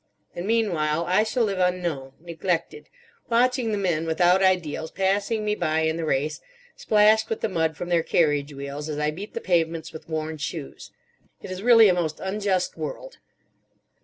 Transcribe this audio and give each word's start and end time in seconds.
And 0.33 0.47
meanwhile 0.47 1.05
I 1.05 1.21
shall 1.21 1.43
live 1.43 1.59
unknown, 1.59 2.13
neglected; 2.19 2.89
watching 3.29 3.71
the 3.71 3.77
men 3.77 4.07
without 4.07 4.41
ideals 4.41 4.89
passing 4.89 5.45
me 5.45 5.53
by 5.53 5.81
in 5.81 5.95
the 5.95 6.05
race, 6.05 6.41
splashed 6.75 7.29
with 7.29 7.41
the 7.41 7.47
mud 7.49 7.77
from 7.77 7.89
their 7.89 8.01
carriage 8.01 8.51
wheels 8.51 8.89
as 8.89 8.97
I 8.97 9.11
beat 9.11 9.35
the 9.35 9.39
pavements 9.41 9.93
with 9.93 10.09
worn 10.09 10.39
shoes. 10.39 10.91
It 11.43 11.51
is 11.51 11.61
really 11.61 11.87
a 11.87 11.93
most 11.93 12.19
unjust 12.19 12.75
world." 12.77 13.19